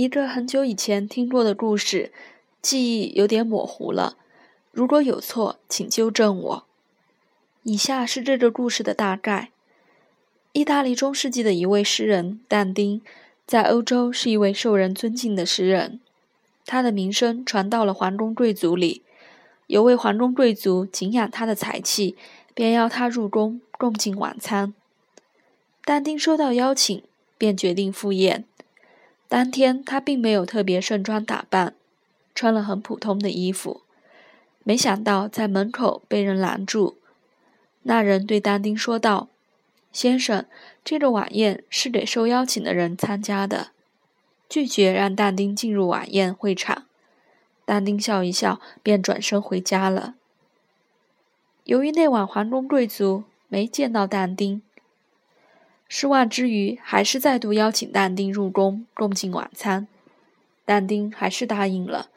[0.00, 2.10] 一个很久以前听过的故事，
[2.62, 4.16] 记忆有点模糊了。
[4.72, 6.64] 如果有错，请纠正我。
[7.64, 9.50] 以下是这个故事的大概：
[10.54, 13.02] 意大利中世纪的一位诗人但丁，
[13.46, 16.00] 在欧洲是一位受人尊敬的诗人。
[16.64, 19.02] 他的名声传到了皇宫贵族里，
[19.66, 22.16] 有位皇宫贵族敬仰他的才气，
[22.54, 24.72] 便邀他入宫共进晚餐。
[25.84, 27.02] 但丁收到邀请，
[27.36, 28.46] 便决定赴宴。
[29.30, 31.74] 当天，他并没有特别盛装打扮，
[32.34, 33.82] 穿了很普通的衣服。
[34.64, 36.98] 没想到在门口被人拦住。
[37.84, 39.28] 那人对但丁说道
[39.92, 40.46] ：“先生，
[40.84, 43.68] 这个晚宴是给受邀请的人参加的，
[44.48, 46.86] 拒绝让但丁进入晚宴会场。”
[47.64, 50.16] 但丁笑一笑，便转身回家了。
[51.62, 54.60] 由于那晚皇宫贵族没见到但丁。
[55.92, 59.88] 失望之余，还是再度邀请但丁入宫共进晚餐。
[60.64, 62.08] 但丁还是答应了。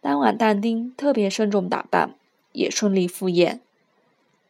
[0.00, 2.16] 当晚，但丁特别慎重打扮，
[2.50, 3.60] 也顺利赴宴。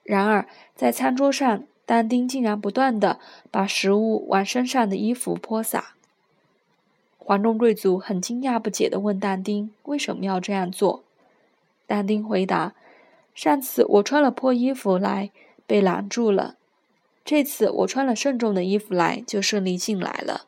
[0.02, 3.20] 然而，在餐桌上，但丁竟然不断的
[3.50, 5.92] 把食物往身上的衣服泼洒。
[7.18, 11.04] 皇宫贵族很惊讶不解的问但丁为什么要这样做。
[11.86, 12.72] 但丁回答
[13.34, 15.30] ：“上次我穿了破衣服来，
[15.66, 16.56] 被拦住了。”
[17.24, 20.46] 这次我穿了慎重的衣服来，就顺利进来了。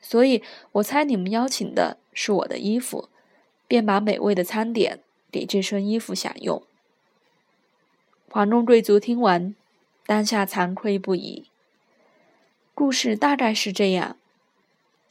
[0.00, 0.42] 所以
[0.72, 3.08] 我猜你们邀请的是我的衣服，
[3.68, 6.62] 便把美味的餐点给这身衣服享用。
[8.30, 9.54] 皇宫贵族听完，
[10.06, 11.46] 当下惭愧不已。
[12.74, 14.16] 故事大概是这样：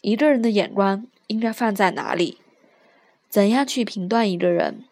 [0.02, 2.40] 一个人的眼光应该放在哪里？
[3.30, 4.86] 怎样去评断一个人？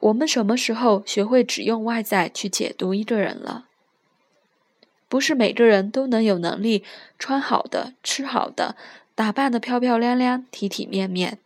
[0.00, 3.68] 我们什么时候学会只用外在去解读一个人了？
[5.14, 6.82] 不是每个人都能有能力
[7.20, 8.74] 穿好的、吃好的、
[9.14, 11.38] 打扮的漂漂亮亮、体体面面，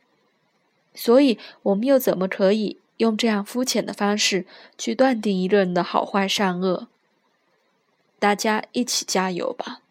[0.94, 4.46] 所以我们又怎么可以用这样肤浅的方式
[4.78, 6.88] 去断定一个人的好坏善恶？
[8.18, 9.82] 大家一起加油吧！